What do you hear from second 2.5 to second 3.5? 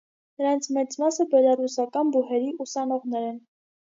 ուսանողներ են։